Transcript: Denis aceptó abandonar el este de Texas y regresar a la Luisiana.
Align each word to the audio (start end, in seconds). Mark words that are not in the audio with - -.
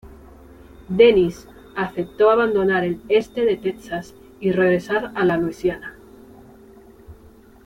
Denis 0.89 1.47
aceptó 1.75 2.31
abandonar 2.31 2.83
el 2.83 3.03
este 3.07 3.45
de 3.45 3.55
Texas 3.55 4.15
y 4.39 4.51
regresar 4.51 5.11
a 5.13 5.23
la 5.25 5.37
Luisiana. 5.37 5.95